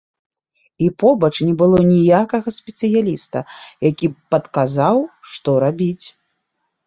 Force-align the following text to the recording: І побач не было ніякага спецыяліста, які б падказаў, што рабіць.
І 0.85 0.85
побач 1.01 1.29
не 1.49 1.49
было 1.61 1.77
ніякага 1.95 2.49
спецыяліста, 2.59 3.39
які 3.89 4.05
б 4.13 4.37
падказаў, 4.37 4.97
што 5.35 5.49
рабіць. 5.65 6.07